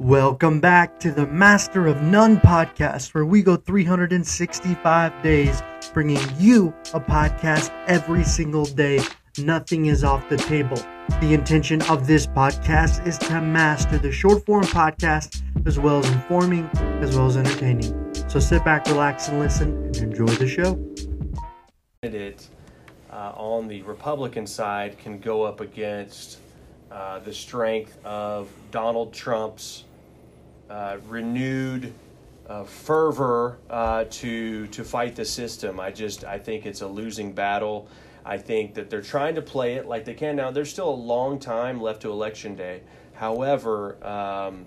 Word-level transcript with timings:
Welcome 0.00 0.60
back 0.60 0.98
to 1.00 1.12
the 1.12 1.26
Master 1.26 1.86
of 1.86 2.00
None 2.00 2.38
podcast, 2.38 3.12
where 3.12 3.26
we 3.26 3.42
go 3.42 3.56
365 3.56 5.22
days 5.22 5.62
bringing 5.92 6.22
you 6.38 6.68
a 6.94 7.00
podcast 7.00 7.70
every 7.86 8.24
single 8.24 8.64
day. 8.64 9.02
Nothing 9.36 9.86
is 9.86 10.02
off 10.02 10.26
the 10.30 10.38
table. 10.38 10.78
The 11.20 11.34
intention 11.34 11.82
of 11.82 12.06
this 12.06 12.26
podcast 12.26 13.06
is 13.06 13.18
to 13.18 13.42
master 13.42 13.98
the 13.98 14.10
short 14.10 14.46
form 14.46 14.64
podcast 14.64 15.42
as 15.66 15.78
well 15.78 15.98
as 15.98 16.10
informing 16.10 16.64
as 17.02 17.14
well 17.14 17.26
as 17.26 17.36
entertaining. 17.36 18.14
So 18.30 18.40
sit 18.40 18.64
back, 18.64 18.86
relax, 18.86 19.28
and 19.28 19.38
listen 19.38 19.84
and 19.84 19.96
enjoy 19.98 20.28
the 20.28 20.48
show. 20.48 20.82
candidate 22.02 22.48
uh, 23.12 23.34
on 23.36 23.68
the 23.68 23.82
Republican 23.82 24.46
side 24.46 24.96
can 24.96 25.18
go 25.18 25.42
up 25.42 25.60
against 25.60 26.38
uh, 26.90 27.18
the 27.18 27.34
strength 27.34 28.02
of 28.02 28.48
Donald 28.70 29.12
Trump's 29.12 29.84
renewed 31.06 31.92
uh, 32.50 32.64
fervor 32.64 33.58
uh, 33.70 34.04
to 34.10 34.66
to 34.68 34.84
fight 34.84 35.14
the 35.14 35.24
system. 35.24 35.78
I 35.78 35.92
just 35.92 36.24
I 36.24 36.38
think 36.38 36.66
it's 36.66 36.80
a 36.80 36.86
losing 36.86 37.32
battle. 37.32 37.88
I 38.24 38.36
think 38.36 38.74
that 38.74 38.90
they're 38.90 39.00
trying 39.00 39.36
to 39.36 39.42
play 39.42 39.74
it 39.74 39.86
like 39.86 40.04
they 40.04 40.14
can 40.14 40.36
now. 40.36 40.50
There's 40.50 40.70
still 40.70 40.90
a 40.90 41.00
long 41.14 41.38
time 41.38 41.80
left 41.80 42.02
to 42.02 42.10
election 42.10 42.54
day. 42.54 42.82
However, 43.14 44.04
um, 44.04 44.66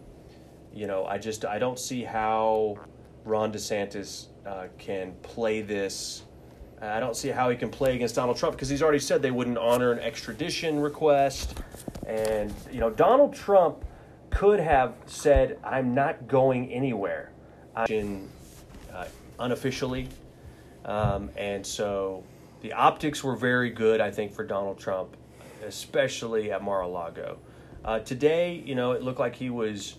you 0.73 0.87
know, 0.87 1.05
I 1.05 1.17
just 1.17 1.45
I 1.45 1.59
don't 1.59 1.77
see 1.77 2.03
how 2.03 2.77
Ron 3.25 3.51
DeSantis 3.51 4.27
uh, 4.45 4.67
can 4.77 5.13
play 5.21 5.61
this. 5.61 6.23
I 6.81 6.99
don't 6.99 7.15
see 7.15 7.29
how 7.29 7.49
he 7.49 7.55
can 7.55 7.69
play 7.69 7.95
against 7.95 8.15
Donald 8.15 8.37
Trump 8.37 8.55
because 8.55 8.67
he's 8.67 8.81
already 8.81 8.99
said 8.99 9.21
they 9.21 9.31
wouldn't 9.31 9.57
honor 9.57 9.91
an 9.91 9.99
extradition 9.99 10.79
request, 10.79 11.57
and 12.07 12.53
you 12.71 12.79
know 12.79 12.89
Donald 12.89 13.33
Trump 13.33 13.85
could 14.33 14.59
have 14.59 14.95
said, 15.05 15.59
"I'm 15.63 15.93
not 15.93 16.27
going 16.27 16.71
anywhere," 16.71 17.31
in 17.89 18.29
uh, 18.93 19.05
unofficially, 19.39 20.09
um, 20.85 21.29
and 21.37 21.65
so 21.65 22.23
the 22.61 22.73
optics 22.73 23.23
were 23.23 23.35
very 23.35 23.69
good, 23.69 24.01
I 24.01 24.11
think, 24.11 24.33
for 24.33 24.43
Donald 24.43 24.79
Trump, 24.79 25.15
especially 25.65 26.51
at 26.51 26.63
Mar-a-Lago. 26.63 27.37
Uh, 27.83 27.99
today, 27.99 28.63
you 28.65 28.75
know, 28.75 28.93
it 28.93 29.03
looked 29.03 29.19
like 29.19 29.35
he 29.35 29.49
was 29.49 29.97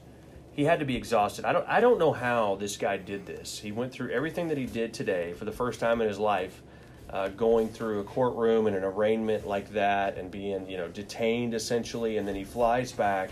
he 0.53 0.64
had 0.64 0.78
to 0.78 0.84
be 0.84 0.97
exhausted. 0.97 1.45
I 1.45 1.53
don't 1.53 1.69
I 1.69 1.80
don't 1.80 1.98
know 1.98 2.12
how 2.12 2.56
this 2.56 2.77
guy 2.77 2.97
did 2.97 3.27
this. 3.27 3.58
He 3.58 3.73
went 3.73 3.92
through 3.92 4.11
everything 4.11 4.48
that 4.48 4.58
he 4.58 4.67
did 4.67 4.95
today 4.95 5.33
for 5.34 5.45
the 5.45 5.53
first 5.53 5.80
time 5.80 6.01
in 6.01 6.08
his 6.08 6.19
life, 6.19 6.62
uh, 7.11 7.28
going 7.28 7.69
through 7.69 8.01
a 8.01 8.05
courtroom 8.05 8.67
and 8.67 8.77
an 8.77 8.84
arraignment 8.84 9.47
like 9.47 9.70
that, 9.73 10.17
and 10.17 10.30
being 10.30 10.69
you 10.69 10.77
know 10.77 10.89
detained 10.89 11.55
essentially, 11.55 12.17
and 12.17 12.27
then 12.27 12.34
he 12.34 12.45
flies 12.45 12.92
back, 12.92 13.30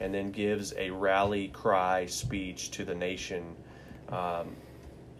and 0.00 0.12
then 0.14 0.30
gives 0.30 0.74
a 0.76 0.90
rally 0.90 1.48
cry 1.48 2.06
speech 2.06 2.70
to 2.72 2.84
the 2.84 2.94
nation, 2.94 3.56
um, 4.08 4.56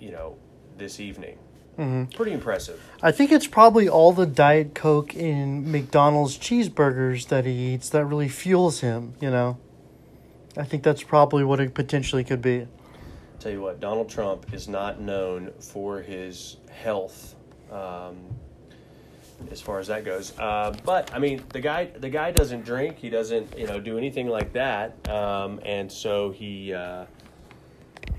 you 0.01 0.11
know, 0.11 0.37
this 0.77 1.01
evening. 1.01 1.39
Pretty 1.77 2.33
impressive. 2.33 2.81
I 3.03 3.11
think 3.11 3.33
it's 3.33 3.49
probably 3.49 3.89
all 3.89 4.13
the 4.13 4.27
Diet 4.27 4.75
Coke 4.75 5.15
in 5.17 5.73
McDonald's 5.73 6.39
cheeseburgers 6.39 7.27
that 7.29 7.47
he 7.47 7.75
eats 7.75 7.89
that 7.89 8.05
really 8.05 8.29
fuels 8.29 8.81
him, 8.81 9.15
you 9.21 9.29
know? 9.29 9.59
I 10.57 10.63
think 10.63 10.85
that's 10.85 11.03
probably 11.03 11.43
what 11.43 11.59
it 11.59 11.75
potentially 11.75 12.23
could 12.23 12.41
be. 12.41 12.69
Tell 13.41 13.51
you 13.51 13.61
what, 13.61 13.81
Donald 13.81 14.09
Trump 14.09 14.55
is 14.55 14.69
not 14.69 15.01
known 15.01 15.51
for 15.59 16.01
his 16.01 16.59
health, 16.71 17.35
um, 17.73 18.19
as 19.51 19.61
far 19.61 19.79
as 19.79 19.89
that 19.89 20.05
goes. 20.05 20.33
Uh, 20.39 20.75
but 20.85 21.13
I 21.15 21.19
mean, 21.19 21.43
the 21.51 21.61
guy 21.61 21.87
the 21.87 22.09
guy 22.09 22.31
doesn't 22.31 22.65
drink. 22.65 22.99
He 22.99 23.11
doesn't 23.11 23.57
you 23.59 23.67
know 23.67 23.81
do 23.81 23.99
anything 23.99 24.29
like 24.29 24.53
that, 24.53 25.09
um, 25.09 25.61
and 25.65 25.91
so 25.91 26.31
he 26.31 26.73
uh, 26.73 27.05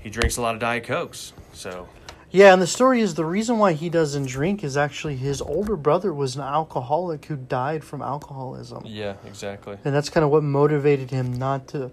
he 0.00 0.10
drinks 0.10 0.36
a 0.36 0.42
lot 0.42 0.54
of 0.54 0.60
diet 0.60 0.84
cokes. 0.84 1.32
So 1.52 1.88
Yeah, 2.30 2.52
and 2.52 2.60
the 2.60 2.66
story 2.66 3.00
is 3.00 3.14
the 3.14 3.24
reason 3.24 3.58
why 3.58 3.72
he 3.72 3.88
doesn't 3.88 4.26
drink 4.26 4.62
is 4.62 4.76
actually 4.76 5.16
his 5.16 5.40
older 5.40 5.76
brother 5.76 6.12
was 6.12 6.36
an 6.36 6.42
alcoholic 6.42 7.24
who 7.26 7.36
died 7.36 7.82
from 7.82 8.02
alcoholism. 8.02 8.82
yeah, 8.86 9.14
exactly. 9.26 9.78
And 9.84 9.94
that's 9.94 10.10
kind 10.10 10.24
of 10.24 10.30
what 10.30 10.42
motivated 10.42 11.10
him 11.10 11.32
not 11.32 11.68
to 11.68 11.90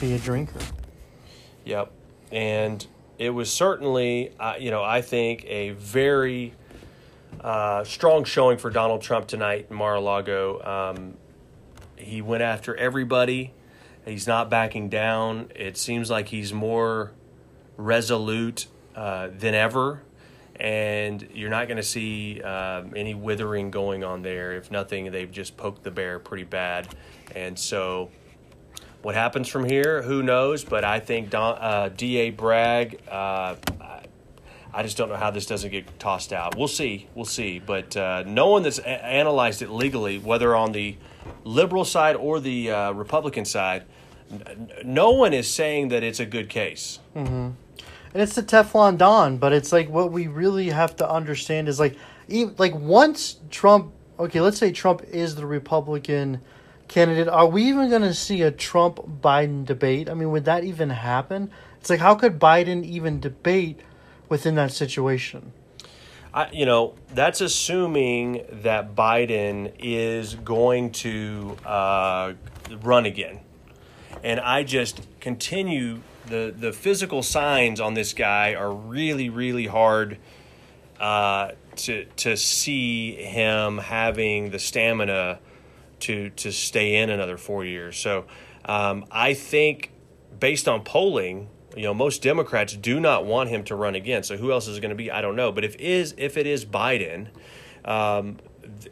be 0.00 0.14
a 0.14 0.18
drinker. 0.18 0.60
Yep. 1.64 1.92
And 2.32 2.86
it 3.18 3.30
was 3.30 3.52
certainly, 3.52 4.32
uh, 4.38 4.54
you 4.58 4.70
know, 4.70 4.82
I 4.82 5.02
think 5.02 5.44
a 5.46 5.70
very 5.70 6.54
uh, 7.40 7.84
strong 7.84 8.24
showing 8.24 8.58
for 8.58 8.70
Donald 8.70 9.02
Trump 9.02 9.26
tonight 9.26 9.66
in 9.70 9.76
Mar-a-Lago. 9.76 10.62
Um, 10.62 11.14
he 11.96 12.22
went 12.22 12.42
after 12.42 12.74
everybody. 12.76 13.52
He's 14.04 14.26
not 14.26 14.50
backing 14.50 14.88
down. 14.88 15.50
It 15.54 15.76
seems 15.76 16.10
like 16.10 16.28
he's 16.28 16.52
more 16.52 17.12
resolute 17.76 18.66
uh, 18.94 19.28
than 19.36 19.54
ever. 19.54 20.02
And 20.58 21.28
you're 21.34 21.50
not 21.50 21.68
going 21.68 21.76
to 21.76 21.82
see 21.82 22.40
um, 22.40 22.94
any 22.96 23.14
withering 23.14 23.70
going 23.70 24.04
on 24.04 24.22
there. 24.22 24.52
If 24.52 24.70
nothing, 24.70 25.10
they've 25.10 25.30
just 25.30 25.56
poked 25.56 25.82
the 25.82 25.90
bear 25.90 26.18
pretty 26.18 26.44
bad. 26.44 26.88
And 27.34 27.58
so 27.58 28.10
what 29.02 29.14
happens 29.14 29.48
from 29.48 29.64
here, 29.64 30.02
who 30.02 30.22
knows? 30.22 30.64
But 30.64 30.82
I 30.82 30.98
think 31.00 31.30
Don, 31.30 31.58
uh, 31.58 31.90
D.A. 31.94 32.30
Bragg, 32.30 33.00
uh, 33.08 33.56
I- 34.76 34.82
just 34.82 34.96
don't 34.96 35.08
know 35.08 35.16
how 35.16 35.30
this 35.30 35.46
doesn't 35.46 35.70
get 35.70 35.98
tossed 35.98 36.32
out. 36.32 36.56
We'll 36.56 36.68
see. 36.68 37.08
We'll 37.14 37.24
see. 37.24 37.58
But 37.58 37.96
uh, 37.96 38.22
no 38.26 38.48
one 38.48 38.62
that's 38.62 38.78
a- 38.78 39.04
analyzed 39.04 39.62
it 39.62 39.70
legally, 39.70 40.18
whether 40.18 40.54
on 40.54 40.72
the 40.72 40.96
liberal 41.44 41.84
side 41.84 42.16
or 42.16 42.40
the 42.40 42.70
uh, 42.70 42.92
Republican 42.92 43.44
side, 43.44 43.84
n- 44.30 44.70
no 44.84 45.10
one 45.12 45.32
is 45.32 45.50
saying 45.50 45.88
that 45.88 46.02
it's 46.02 46.20
a 46.20 46.26
good 46.26 46.48
case. 46.48 46.98
And 47.14 48.22
it's 48.22 48.34
the 48.34 48.42
Teflon 48.42 48.96
Don, 48.98 49.36
but 49.38 49.52
it's 49.52 49.72
like 49.72 49.88
what 49.90 50.12
we 50.12 50.26
really 50.26 50.70
have 50.70 50.96
to 50.96 51.10
understand 51.10 51.68
is 51.68 51.78
like, 51.80 51.96
like 52.28 52.74
once 52.74 53.36
Trump, 53.50 53.92
okay, 54.18 54.40
let's 54.40 54.58
say 54.58 54.72
Trump 54.72 55.02
is 55.10 55.34
the 55.34 55.46
Republican 55.46 56.40
candidate, 56.88 57.28
are 57.28 57.46
we 57.46 57.64
even 57.64 57.90
going 57.90 58.02
to 58.02 58.14
see 58.14 58.42
a 58.42 58.50
Trump 58.50 59.00
Biden 59.20 59.64
debate? 59.64 60.08
I 60.08 60.14
mean, 60.14 60.30
would 60.30 60.44
that 60.44 60.64
even 60.64 60.90
happen? 60.90 61.50
It's 61.80 61.90
like, 61.90 62.00
how 62.00 62.14
could 62.14 62.38
Biden 62.38 62.84
even 62.84 63.20
debate 63.20 63.80
within 64.28 64.54
that 64.56 64.72
situation? 64.72 65.52
I, 66.32 66.50
you 66.52 66.66
know, 66.66 66.94
that's 67.14 67.40
assuming 67.40 68.44
that 68.62 68.94
Biden 68.94 69.72
is 69.78 70.34
going 70.34 70.92
to 70.92 71.56
uh, 71.64 72.34
run 72.82 73.06
again. 73.06 73.40
And 74.22 74.40
I 74.40 74.62
just 74.62 75.00
continue 75.20 76.00
the 76.26 76.52
the 76.56 76.72
physical 76.72 77.22
signs 77.22 77.80
on 77.80 77.94
this 77.94 78.12
guy 78.12 78.54
are 78.54 78.72
really 78.72 79.30
really 79.30 79.66
hard 79.66 80.18
uh, 80.98 81.52
to 81.76 82.04
to 82.16 82.36
see 82.36 83.12
him 83.12 83.78
having 83.78 84.50
the 84.50 84.58
stamina 84.58 85.38
to 86.00 86.30
to 86.30 86.52
stay 86.52 86.96
in 86.96 87.10
another 87.10 87.36
four 87.36 87.64
years. 87.64 87.96
So 87.96 88.24
um, 88.64 89.04
I 89.10 89.34
think 89.34 89.92
based 90.38 90.68
on 90.68 90.82
polling, 90.82 91.48
you 91.76 91.82
know, 91.82 91.94
most 91.94 92.22
Democrats 92.22 92.74
do 92.74 92.98
not 92.98 93.24
want 93.26 93.50
him 93.50 93.62
to 93.64 93.74
run 93.76 93.94
again. 93.94 94.22
So 94.22 94.36
who 94.36 94.50
else 94.50 94.66
is 94.66 94.78
it 94.78 94.80
going 94.80 94.90
to 94.90 94.96
be? 94.96 95.10
I 95.10 95.20
don't 95.20 95.36
know. 95.36 95.52
But 95.52 95.64
if 95.64 95.76
is 95.76 96.14
if 96.16 96.36
it 96.36 96.46
is 96.46 96.64
Biden, 96.64 97.28
um, 97.84 98.38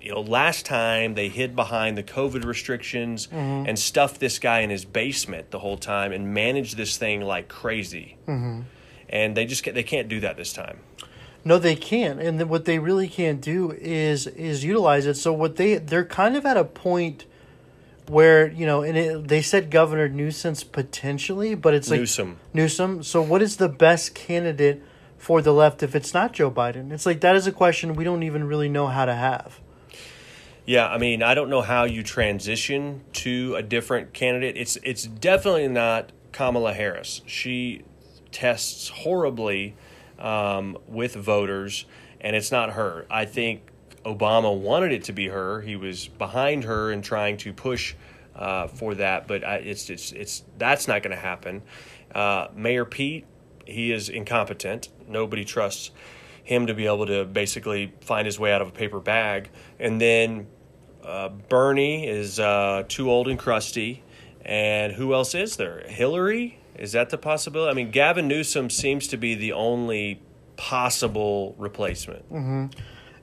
you 0.00 0.12
know, 0.12 0.20
last 0.20 0.66
time 0.66 1.14
they 1.14 1.28
hid 1.28 1.56
behind 1.56 1.96
the 1.98 2.02
COVID 2.02 2.44
restrictions 2.44 3.28
and 3.32 3.78
stuffed 3.78 4.20
this 4.20 4.38
guy 4.38 4.60
in 4.60 4.70
his 4.70 4.84
basement 4.84 5.50
the 5.50 5.58
whole 5.58 5.76
time 5.76 6.12
and 6.12 6.32
managed 6.32 6.76
this 6.76 6.96
thing 6.96 7.22
like 7.22 7.48
crazy. 7.48 8.16
And 9.08 9.36
they 9.36 9.46
just 9.46 9.62
can't, 9.62 9.74
they 9.74 9.82
can't 9.82 10.08
do 10.08 10.20
that 10.20 10.36
this 10.36 10.52
time. 10.52 10.80
No, 11.44 11.58
they 11.58 11.76
can't. 11.76 12.20
And 12.20 12.40
then 12.40 12.48
what 12.48 12.64
they 12.64 12.78
really 12.78 13.08
can't 13.08 13.40
do 13.40 13.72
is 13.72 14.26
is 14.26 14.64
utilize 14.64 15.06
it. 15.06 15.14
So 15.14 15.32
what 15.32 15.56
they 15.56 15.76
they're 15.76 16.04
kind 16.04 16.36
of 16.36 16.46
at 16.46 16.56
a 16.56 16.64
point 16.64 17.26
where 18.08 18.50
you 18.50 18.66
know, 18.66 18.82
and 18.82 18.96
it, 18.96 19.28
they 19.28 19.42
said 19.42 19.70
Governor 19.70 20.08
Newsom's 20.08 20.64
potentially, 20.64 21.54
but 21.54 21.74
it's 21.74 21.90
like 21.90 22.00
Newsom. 22.00 22.38
Newsom. 22.52 23.02
So 23.02 23.22
what 23.22 23.42
is 23.42 23.56
the 23.56 23.68
best 23.68 24.14
candidate 24.14 24.82
for 25.16 25.40
the 25.40 25.52
left 25.52 25.82
if 25.82 25.94
it's 25.94 26.12
not 26.12 26.32
Joe 26.32 26.50
Biden? 26.50 26.92
It's 26.92 27.06
like 27.06 27.20
that 27.20 27.36
is 27.36 27.46
a 27.46 27.52
question 27.52 27.94
we 27.94 28.04
don't 28.04 28.22
even 28.22 28.44
really 28.44 28.68
know 28.68 28.88
how 28.88 29.04
to 29.04 29.14
have. 29.14 29.60
Yeah, 30.66 30.88
I 30.88 30.96
mean, 30.96 31.22
I 31.22 31.34
don't 31.34 31.50
know 31.50 31.60
how 31.60 31.84
you 31.84 32.02
transition 32.02 33.02
to 33.14 33.54
a 33.54 33.62
different 33.62 34.14
candidate. 34.14 34.56
It's 34.56 34.76
it's 34.82 35.04
definitely 35.04 35.68
not 35.68 36.10
Kamala 36.32 36.72
Harris. 36.72 37.20
She 37.26 37.82
tests 38.32 38.88
horribly 38.88 39.76
um, 40.18 40.78
with 40.88 41.14
voters, 41.14 41.84
and 42.20 42.34
it's 42.34 42.50
not 42.50 42.72
her. 42.72 43.06
I 43.10 43.26
think 43.26 43.62
Obama 44.04 44.56
wanted 44.56 44.92
it 44.92 45.04
to 45.04 45.12
be 45.12 45.28
her. 45.28 45.60
He 45.60 45.76
was 45.76 46.08
behind 46.08 46.64
her 46.64 46.90
and 46.90 47.02
trying 47.02 47.36
to 47.38 47.52
push 47.52 47.94
uh, 48.36 48.68
for 48.68 48.94
that, 48.96 49.26
but 49.26 49.44
I, 49.44 49.56
it's 49.56 49.90
it's 49.90 50.12
it's 50.12 50.44
that's 50.58 50.88
not 50.88 51.02
going 51.02 51.14
to 51.14 51.22
happen. 51.22 51.62
Uh, 52.14 52.48
Mayor 52.54 52.84
Pete, 52.84 53.26
he 53.64 53.92
is 53.92 54.08
incompetent. 54.08 54.88
Nobody 55.08 55.44
trusts 55.44 55.90
him 56.42 56.66
to 56.66 56.74
be 56.74 56.86
able 56.86 57.06
to 57.06 57.24
basically 57.24 57.92
find 58.00 58.26
his 58.26 58.38
way 58.38 58.52
out 58.52 58.60
of 58.60 58.68
a 58.68 58.72
paper 58.72 59.00
bag. 59.00 59.50
And 59.80 60.00
then 60.00 60.46
uh, 61.02 61.30
Bernie 61.30 62.06
is 62.06 62.38
uh, 62.38 62.84
too 62.86 63.10
old 63.10 63.28
and 63.28 63.38
crusty, 63.38 64.02
And 64.44 64.92
who 64.92 65.14
else 65.14 65.34
is 65.34 65.56
there? 65.56 65.84
Hillary? 65.88 66.58
Is 66.76 66.92
that 66.92 67.10
the 67.10 67.18
possibility? 67.18 67.70
I 67.70 67.74
mean, 67.74 67.90
Gavin 67.90 68.28
Newsom 68.28 68.68
seems 68.68 69.08
to 69.08 69.16
be 69.16 69.34
the 69.34 69.52
only 69.52 70.20
possible 70.56 71.54
replacement. 71.58 72.30
Mm-hmm. 72.30 72.66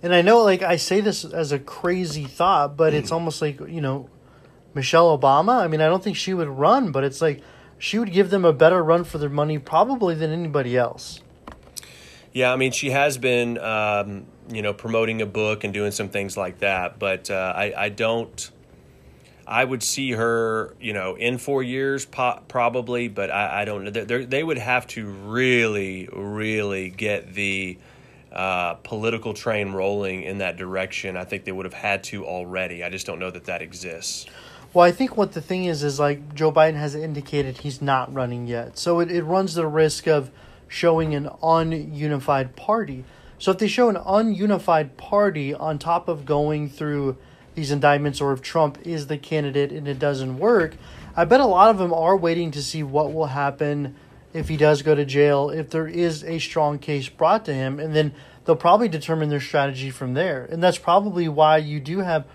And 0.04 0.14
I 0.16 0.22
know, 0.22 0.44
like, 0.44 0.64
I 0.64 0.78
say 0.78 1.00
this 1.00 1.24
as 1.24 1.52
a 1.52 1.60
crazy 1.60 2.26
thought, 2.26 2.76
but 2.76 2.94
it's 2.94 3.12
almost 3.12 3.42
like, 3.42 3.60
you 3.60 3.82
know, 3.82 4.10
Michelle 4.74 5.18
Obama. 5.18 5.60
I 5.62 5.68
mean, 5.68 5.82
I 5.82 5.88
don't 5.88 6.04
think 6.04 6.18
she 6.18 6.34
would 6.34 6.48
run, 6.48 6.92
but 6.92 7.04
it's 7.04 7.22
like 7.22 7.42
she 7.78 8.00
would 8.00 8.12
give 8.12 8.30
them 8.30 8.44
a 8.44 8.54
better 8.54 8.84
run 8.84 9.04
for 9.04 9.18
their 9.18 9.30
money 9.30 9.60
probably 9.60 10.16
than 10.16 10.32
anybody 10.32 10.78
else. 10.78 11.20
Yeah, 12.34 12.54
I 12.54 12.56
mean, 12.56 12.72
she 12.72 12.92
has 12.92 13.18
been, 13.18 13.58
um, 13.58 14.26
you 14.52 14.62
know, 14.62 14.74
promoting 14.74 15.22
a 15.22 15.26
book 15.26 15.64
and 15.64 15.74
doing 15.74 15.92
some 15.92 16.10
things 16.10 16.38
like 16.38 16.60
that, 16.60 16.98
but 16.98 17.30
uh, 17.30 17.54
I, 17.56 17.74
I 17.76 17.90
don't. 17.90 18.52
I 19.46 19.66
would 19.66 19.84
see 19.84 20.12
her, 20.12 20.76
you 20.80 20.94
know, 20.94 21.16
in 21.16 21.38
four 21.38 21.62
years 21.62 22.06
po- 22.06 22.40
probably, 22.48 23.10
but 23.10 23.30
I, 23.30 23.64
I 23.64 23.66
don't 23.66 23.84
know. 23.84 23.92
They 23.92 24.44
would 24.44 24.60
have 24.60 24.88
to 24.88 25.06
really, 25.06 26.08
really 26.14 26.90
get 26.90 27.34
the 27.34 27.78
uh, 28.32 28.76
political 28.76 29.34
train 29.34 29.74
rolling 29.74 30.24
in 30.24 30.38
that 30.38 30.58
direction. 30.58 31.18
I 31.18 31.26
think 31.26 31.44
they 31.44 31.52
would 31.52 31.66
have 31.66 31.74
had 31.74 32.04
to 32.06 32.26
already. 32.26 32.84
I 32.84 32.90
just 32.90 33.06
don't 33.06 33.20
know 33.20 33.32
that 33.32 33.46
that 33.46 33.62
exists. 33.62 34.26
Well, 34.74 34.86
I 34.86 34.92
think 34.92 35.18
what 35.18 35.34
the 35.34 35.42
thing 35.42 35.66
is 35.66 35.84
is 35.84 36.00
like 36.00 36.34
Joe 36.34 36.52
Biden 36.52 36.76
has 36.76 36.96
indicated 36.96 37.58
he's 37.58 37.82
not 37.82 38.14
running 38.14 38.48
yet, 38.48 38.78
so 38.78 39.02
it, 39.02 39.12
it 39.12 39.24
runs 39.24 39.54
the 39.54 39.68
risk 39.68 40.08
of 40.08 40.32
showing 40.70 41.14
an 41.14 41.26
ununified 41.44 42.56
party. 42.56 43.04
So 43.38 43.52
if 43.52 43.58
they 43.58 43.68
show 43.68 43.90
an 43.90 43.98
ununified 43.98 44.96
party 44.96 45.54
on 45.54 45.78
top 45.78 46.08
of 46.08 46.26
going 46.26 46.70
through 46.70 47.18
these 47.54 47.72
indictments, 47.72 48.22
or 48.22 48.32
if 48.32 48.42
Trump 48.42 48.78
is 48.86 49.08
the 49.08 49.18
candidate 49.18 49.74
and 49.74 49.90
it 49.90 50.00
doesn't 50.00 50.38
work, 50.38 50.76
I 51.18 51.26
bet 51.26 51.42
a 51.42 51.46
lot 51.46 51.70
of 51.70 51.78
them 51.78 51.94
are 51.94 52.16
waiting 52.16 52.52
to 52.52 52.64
see 52.64 52.84
what 52.84 53.12
will 53.12 53.26
happen 53.26 53.96
if 54.34 54.48
he 54.48 54.58
does 54.58 54.82
go 54.82 54.96
to 54.96 55.06
jail, 55.06 55.50
if 55.50 55.70
there 55.70 55.88
is 55.88 56.24
a 56.24 56.40
strong 56.40 56.80
case 56.80 57.10
brought 57.10 57.46
to 57.46 57.54
him, 57.54 57.80
and 57.80 57.96
then 57.96 58.14
they'll 58.46 58.56
probably 58.56 58.88
determine 58.88 59.30
their 59.30 59.42
strategy 59.42 59.90
from 59.90 60.14
there. 60.14 60.46
And 60.46 60.64
that's 60.64 60.78
probably 60.78 61.28
why 61.28 61.58
you 61.58 61.80
do 61.80 62.00
have 62.00 62.26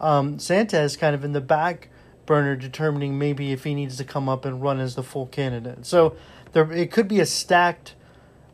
um, 0.00 0.38
Santos 0.38 0.96
kind 0.96 1.14
of 1.14 1.24
in 1.24 1.32
the 1.32 1.40
back 1.40 1.88
burner 2.26 2.56
determining 2.56 3.18
maybe 3.18 3.52
if 3.52 3.64
he 3.64 3.74
needs 3.74 3.96
to 3.96 4.04
come 4.04 4.28
up 4.28 4.44
and 4.44 4.62
run 4.62 4.80
as 4.80 4.94
the 4.94 5.02
full 5.02 5.26
candidate. 5.26 5.86
So 5.86 6.16
there 6.52 6.70
it 6.72 6.90
could 6.90 7.08
be 7.08 7.20
a 7.20 7.26
stacked 7.26 7.94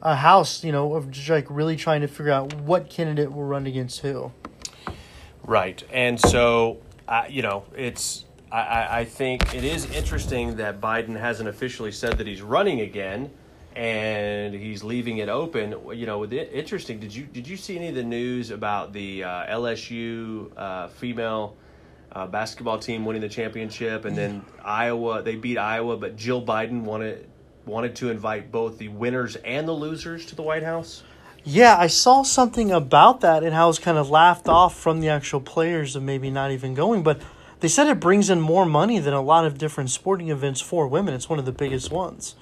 uh, 0.03 0.17
house, 0.17 0.65
you 0.65 0.73
know, 0.73 0.95
of 0.95 1.11
just 1.11 1.29
like 1.29 1.47
really 1.49 1.77
trying 1.77 2.01
to 2.03 2.09
figure 2.09 2.33
out 2.33 2.55
what 2.55 2.89
candidate 2.89 3.33
will 3.33 3.45
run 3.45 3.67
against 3.67 4.01
who. 4.01 4.33
Right, 5.45 5.83
and 5.91 6.21
so 6.21 6.79
uh, 7.07 7.25
you 7.29 7.43
know 7.43 7.65
it's. 7.77 8.25
I, 8.51 9.01
I 9.01 9.05
think 9.05 9.55
it 9.55 9.65
is 9.65 9.91
interesting 9.91 10.57
that 10.57 10.81
Biden 10.81 11.19
hasn't 11.19 11.49
officially 11.49 11.93
said 11.93 12.17
that 12.19 12.27
he's 12.27 12.41
running 12.41 12.81
again, 12.81 13.31
and 13.77 14.55
he's 14.55 14.83
leaving 14.83 15.19
it 15.19 15.29
open. 15.29 15.75
You 15.93 16.07
know, 16.07 16.25
interesting. 16.25 16.99
Did 16.99 17.15
you 17.15 17.25
did 17.25 17.47
you 17.47 17.57
see 17.57 17.77
any 17.77 17.89
of 17.89 17.95
the 17.95 18.03
news 18.03 18.51
about 18.51 18.93
the 18.93 19.25
uh, 19.25 19.57
LSU 19.57 20.51
uh, 20.57 20.89
female 20.89 21.57
uh, 22.13 22.27
basketball 22.27 22.79
team 22.79 23.05
winning 23.05 23.23
the 23.23 23.29
championship, 23.29 24.07
and 24.07 24.17
then 24.17 24.43
Iowa 24.65 25.23
they 25.23 25.37
beat 25.37 25.59
Iowa, 25.59 25.97
but 25.99 26.17
Jill 26.17 26.45
Biden 26.45 26.83
wanted 26.83 27.29
wanted 27.67 27.95
to 27.97 28.11
invite 28.11 28.51
both 28.51 28.79
the 28.79 28.89
winners 28.89 29.37
and 29.37 29.69
the 29.69 29.73
losers 29.73 30.25
to 30.27 30.35
the 30.35 30.43
White 30.43 30.63
House. 30.63 31.03
Yeah, 31.45 31.77
I 31.79 31.87
saw 31.87 32.23
something 32.23 32.73
about 32.73 33.21
that 33.21 33.45
and 33.45 33.55
how 33.55 33.67
it 33.67 33.69
was 33.69 33.79
kind 33.79 33.97
of 33.97 34.11
laughed 34.11 34.49
off 34.49 34.79
from 34.79 35.01
the 35.01 35.09
actual 35.11 35.41
players 35.41 35.95
of 35.97 36.03
maybe 36.03 36.31
not 36.31 36.51
even 36.51 36.75
going, 36.75 37.03
but 37.03 37.21
they 37.61 37.69
said 37.69 37.89
it 37.89 38.01
brings 38.01 38.31
in 38.31 38.41
more 38.41 38.67
money 38.67 38.99
than 38.99 39.15
a 39.15 39.23
lot 39.23 39.45
of 39.45 39.59
different 39.59 39.91
sporting 39.91 40.29
events 40.29 40.61
for 40.61 40.87
women. 40.87 41.15
It's 41.15 41.29
one 41.29 41.39
of 41.39 41.45
the 41.45 41.53
biggest 41.53 41.91
ones. 41.91 42.35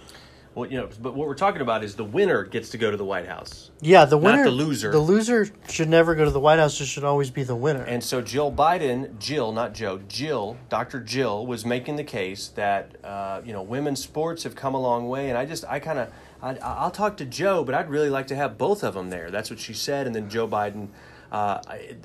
Well, 0.57 0.71
you 0.71 0.79
know, 0.79 0.89
but 1.03 1.15
what 1.15 1.29
we're 1.29 1.35
talking 1.35 1.61
about 1.61 1.85
is 1.85 1.97
the 1.97 2.05
winner 2.05 2.43
gets 2.43 2.71
to 2.71 2.79
go 2.79 2.91
to 2.91 2.97
the 2.97 3.05
White 3.05 3.27
House. 3.27 3.71
Yeah, 3.83 4.07
the 4.07 4.17
winner, 4.17 4.39
not 4.39 4.45
the 4.45 4.51
loser. 4.53 4.91
The 4.91 4.99
loser 4.99 5.51
should 5.69 5.91
never 5.91 6.15
go 6.15 6.25
to 6.25 6.31
the 6.31 6.41
White 6.41 6.59
House. 6.59 6.81
It 6.81 6.87
should 6.87 7.05
always 7.05 7.31
be 7.31 7.43
the 7.43 7.55
winner. 7.55 7.83
And 7.83 8.03
so 8.03 8.23
Jill 8.23 8.51
Biden, 8.51 9.19
Jill, 9.19 9.53
not 9.53 9.75
Joe, 9.75 10.01
Jill, 10.09 10.57
Dr. 10.71 11.01
Jill 11.01 11.47
was 11.47 11.67
making 11.67 11.97
the 11.97 12.05
case 12.05 12.49
that 12.49 12.97
uh, 13.05 13.43
you 13.45 13.53
know 13.53 13.63
women's 13.63 14.03
sports 14.03 14.45
have 14.45 14.55
come 14.55 14.73
a 14.73 14.81
long 14.81 15.09
way, 15.09 15.29
and 15.29 15.37
I 15.37 15.45
just 15.45 15.67
I 15.67 15.79
kind 15.79 15.99
of 15.99 16.11
I'll 16.41 16.91
talk 16.91 17.19
to 17.19 17.27
Joe, 17.27 17.63
but 17.63 17.75
I'd 17.75 17.91
really 17.91 18.11
like 18.11 18.29
to 18.29 18.37
have 18.37 18.57
both 18.57 18.83
of 18.83 18.95
them 18.95 19.11
there. 19.11 19.31
That's 19.31 19.51
what 19.51 19.59
she 19.59 19.75
said, 19.75 20.07
and 20.07 20.17
then 20.17 20.31
Joe 20.31 20.49
Biden, 20.49 20.89
uh, 21.31 21.61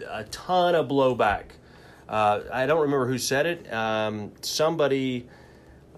a 0.10 0.25
ton 0.25 0.75
of 0.75 0.90
blowback. 0.90 1.44
Uh, 2.12 2.42
I 2.52 2.66
don't 2.66 2.81
remember 2.81 3.08
who 3.08 3.18
said 3.18 3.46
it. 3.46 3.74
Um, 3.74 4.34
somebody, 4.42 5.30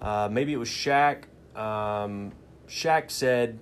uh, 0.00 0.28
maybe 0.30 0.52
it 0.52 0.58
was 0.58 0.68
Shaq. 0.68 1.24
Um, 1.56 2.30
Shaq 2.68 3.10
said 3.10 3.58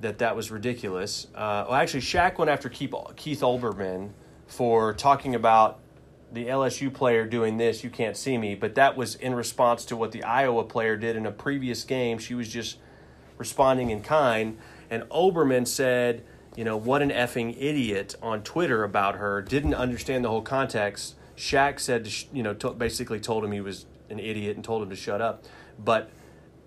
that 0.00 0.18
that 0.18 0.34
was 0.34 0.50
ridiculous. 0.50 1.26
Uh, 1.34 1.66
well, 1.68 1.74
actually, 1.74 2.00
Shaq 2.00 2.38
went 2.38 2.50
after 2.50 2.70
Keith, 2.70 2.94
Keith 3.16 3.40
Olbermann 3.40 4.12
for 4.46 4.94
talking 4.94 5.34
about 5.34 5.78
the 6.32 6.46
LSU 6.46 6.92
player 6.92 7.26
doing 7.26 7.58
this. 7.58 7.84
You 7.84 7.90
can't 7.90 8.16
see 8.16 8.38
me, 8.38 8.54
but 8.54 8.76
that 8.76 8.96
was 8.96 9.14
in 9.16 9.34
response 9.34 9.84
to 9.86 9.96
what 9.96 10.12
the 10.12 10.24
Iowa 10.24 10.64
player 10.64 10.96
did 10.96 11.16
in 11.16 11.26
a 11.26 11.32
previous 11.32 11.84
game. 11.84 12.16
She 12.16 12.34
was 12.34 12.48
just 12.48 12.78
responding 13.36 13.90
in 13.90 14.00
kind, 14.00 14.56
and 14.88 15.02
Olbermann 15.10 15.68
said, 15.68 16.24
"You 16.56 16.64
know 16.64 16.78
what 16.78 17.02
an 17.02 17.10
effing 17.10 17.54
idiot" 17.58 18.16
on 18.22 18.42
Twitter 18.42 18.84
about 18.84 19.16
her. 19.16 19.42
Didn't 19.42 19.74
understand 19.74 20.24
the 20.24 20.30
whole 20.30 20.42
context. 20.42 21.16
Shaq 21.36 21.80
said, 21.80 22.08
you 22.32 22.42
know, 22.42 22.54
basically 22.54 23.20
told 23.20 23.44
him 23.44 23.52
he 23.52 23.60
was 23.60 23.86
an 24.10 24.18
idiot 24.18 24.56
and 24.56 24.64
told 24.64 24.82
him 24.82 24.90
to 24.90 24.96
shut 24.96 25.20
up, 25.20 25.44
but 25.82 26.10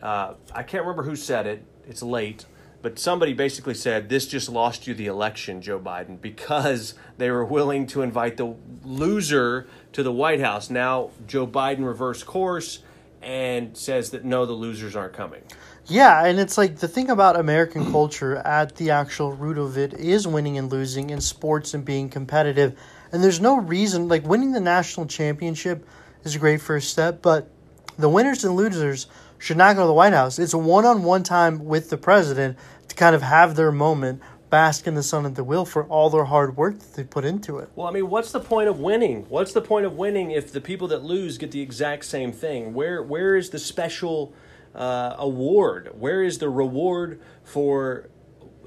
uh, 0.02 0.34
I 0.54 0.64
can't 0.64 0.84
remember 0.84 1.04
who 1.04 1.16
said 1.16 1.48
it. 1.48 1.64
It's 1.88 2.04
late, 2.04 2.46
but 2.82 3.00
somebody 3.00 3.34
basically 3.34 3.74
said 3.74 4.10
this 4.10 4.28
just 4.28 4.50
lost 4.50 4.88
you 4.88 4.94
the 4.94 5.08
election, 5.08 5.62
Joe 5.62 5.80
Biden, 5.80 6.20
because 6.20 6.94
they 7.18 7.32
were 7.32 7.46
willing 7.46 7.88
to 7.88 8.02
invite 8.02 8.38
the 8.38 8.56
loser 8.84 9.68
to 9.94 10.04
the 10.04 10.12
White 10.12 10.42
House. 10.42 10.70
Now 10.70 11.12
Joe 11.26 11.48
Biden 11.48 11.86
reversed 11.86 12.26
course 12.26 12.80
and 13.22 13.76
says 13.76 14.12
that 14.12 14.24
no, 14.24 14.46
the 14.46 14.54
losers 14.54 14.96
aren't 14.96 15.14
coming. 15.14 15.42
Yeah, 15.88 16.26
and 16.26 16.38
it's 16.40 16.58
like 16.58 16.78
the 16.78 16.88
thing 16.88 17.10
about 17.10 17.40
American 17.40 17.92
culture 17.92 18.36
at 18.38 18.76
the 18.76 18.92
actual 18.92 19.32
root 19.32 19.58
of 19.58 19.78
it 19.78 19.94
is 19.94 20.28
winning 20.28 20.58
and 20.58 20.70
losing 20.70 21.10
in 21.10 21.22
sports 21.22 21.74
and 21.74 21.86
being 21.86 22.10
competitive. 22.10 22.78
And 23.12 23.24
there's 23.24 23.40
no 23.40 23.60
reason 23.60 24.08
like 24.08 24.26
winning 24.26 24.52
the 24.52 24.60
national 24.60 25.06
championship 25.06 25.88
is 26.24 26.36
a 26.36 26.40
great 26.40 26.62
first 26.62 26.90
step, 26.90 27.22
but 27.22 27.50
the 27.98 28.10
winners 28.10 28.44
and 28.44 28.56
losers 28.56 29.08
should 29.40 29.58
not 29.58 29.76
go 29.76 29.84
to 29.84 29.88
the 29.88 29.94
White 29.94 30.14
House. 30.14 30.40
It's 30.40 30.54
a 30.54 30.58
one 30.58 30.86
on 30.86 31.04
one 31.04 31.24
time 31.24 31.66
with 31.66 31.90
the 31.90 31.98
president 31.98 32.58
to 32.88 32.96
kind 32.96 33.16
of 33.16 33.22
have 33.22 33.56
their 33.56 33.72
moment, 33.72 34.22
bask 34.50 34.88
in 34.88 34.96
the 34.96 35.04
sun 35.04 35.26
at 35.26 35.36
the 35.36 35.44
wheel 35.44 35.66
for 35.66 35.84
all 35.86 36.10
their 36.10 36.26
hard 36.26 36.56
work 36.56 36.80
that 36.80 36.94
they 36.94 37.04
put 37.04 37.26
into 37.26 37.58
it. 37.60 37.70
Well, 37.76 37.88
I 37.88 37.92
mean, 37.92 38.10
what's 38.10 38.32
the 38.32 38.40
point 38.40 38.70
of 38.70 38.80
winning? 38.80 39.26
What's 39.30 39.54
the 39.54 39.62
point 39.62 39.86
of 39.86 39.98
winning 39.98 40.32
if 40.32 40.52
the 40.52 40.62
people 40.62 40.88
that 40.90 41.04
lose 41.04 41.38
get 41.38 41.52
the 41.52 41.62
exact 41.62 42.06
same 42.06 42.32
thing? 42.32 42.74
Where 42.74 43.04
where 43.04 43.36
is 43.36 43.50
the 43.50 43.60
special 43.60 44.34
uh, 44.74 45.16
award? 45.18 45.92
Where 45.98 46.24
is 46.24 46.38
the 46.38 46.50
reward 46.50 47.20
for 47.44 48.10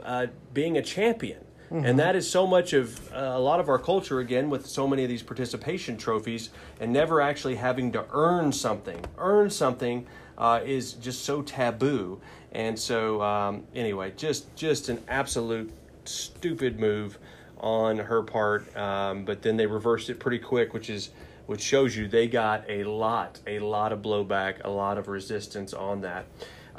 uh, 0.03 0.27
being 0.53 0.77
a 0.77 0.83
champion? 0.83 1.45
Mm-hmm. 1.71 1.85
And 1.87 1.99
that 2.01 2.17
is 2.17 2.29
so 2.29 2.47
much 2.47 2.73
of 2.73 3.13
uh, 3.13 3.19
a 3.19 3.39
lot 3.39 3.61
of 3.61 3.69
our 3.69 3.79
culture, 3.79 4.19
again, 4.19 4.51
with 4.51 4.67
so 4.67 4.89
many 4.89 5.05
of 5.05 5.09
these 5.09 5.23
participation 5.23 5.97
trophies 5.97 6.51
and 6.81 6.93
never 6.93 7.21
actually 7.21 7.55
having 7.55 7.93
to 7.93 8.05
earn 8.13 8.53
something. 8.53 9.05
Earn 9.19 9.51
something 9.51 10.07
uh, 10.37 10.61
is 10.65 10.95
just 10.95 11.25
so 11.25 11.43
taboo. 11.43 12.21
And 12.53 12.77
so, 12.77 13.23
um, 13.23 13.65
anyway, 13.75 14.13
just 14.17 14.55
just 14.57 14.89
an 14.89 15.01
absolute 15.07 15.73
stupid 16.05 16.81
move 16.81 17.19
on 17.59 17.99
her 17.99 18.23
part. 18.23 18.77
Um, 18.77 19.25
but 19.25 19.43
then 19.43 19.57
they 19.57 19.67
reversed 19.67 20.11
it 20.11 20.19
pretty 20.19 20.39
quick, 20.41 20.75
which 20.75 20.91
is 20.91 21.11
which 21.47 21.61
shows 21.61 21.97
you 21.97 22.09
they 22.09 22.27
got 22.27 22.65
a 22.69 22.85
lot, 22.85 23.39
a 23.47 23.59
lot 23.59 23.93
of 23.93 24.03
blowback, 24.03 24.65
a 24.65 24.71
lot 24.71 24.99
of 24.99 25.09
resistance 25.09 25.73
on 25.73 26.01
that. 26.01 26.27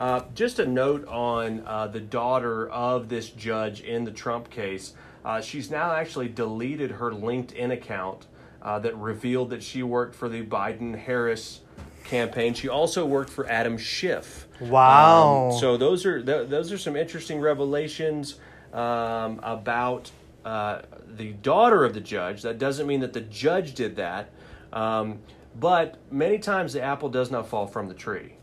Uh, 0.02 0.24
just 0.34 0.58
a 0.58 0.66
note 0.66 1.08
on 1.08 1.62
uh, 1.68 1.86
the 1.86 2.00
daughter 2.00 2.68
of 2.72 3.08
this 3.08 3.30
judge 3.30 3.82
in 3.82 4.04
the 4.04 4.10
Trump 4.10 4.50
case. 4.50 4.94
Uh, 5.24 5.40
she's 5.40 5.70
now 5.70 5.92
actually 5.92 6.28
deleted 6.28 6.90
her 6.90 7.12
LinkedIn 7.12 7.72
account 7.72 8.26
uh, 8.64 8.80
that 8.80 8.98
revealed 8.98 9.52
that 9.52 9.62
she 9.62 9.84
worked 9.84 10.16
for 10.16 10.28
the 10.28 10.44
Biden 10.44 10.98
Harris 10.98 11.62
campaign. 12.04 12.56
She 12.56 12.68
also 12.68 13.06
worked 13.06 13.30
for 13.30 13.48
Adam 13.48 13.78
Schiff. 13.78 14.48
Wow. 14.60 15.52
Um, 15.52 15.60
so 15.60 15.78
those 15.78 16.04
are 16.04 16.20
th- 16.20 16.50
those 16.50 16.72
are 16.72 16.80
some 16.80 16.96
interesting 16.96 17.40
revelations 17.40 18.40
um, 18.74 19.40
about 19.44 20.10
uh, 20.44 20.82
the 21.16 21.34
daughter 21.34 21.86
of 21.86 21.94
the 21.94 22.02
judge. 22.02 22.42
That 22.42 22.58
doesn't 22.58 22.88
mean 22.88 23.02
that 23.02 23.14
the 23.14 23.22
judge 23.22 23.76
did 23.76 23.98
that, 23.98 24.32
um, 24.74 25.20
but 25.60 26.00
many 26.10 26.40
times 26.40 26.74
the 26.74 26.82
apple 26.82 27.10
does 27.10 27.30
not 27.30 27.48
fall 27.48 27.68
from 27.68 27.88
the 27.88 27.94
tree, 27.94 28.34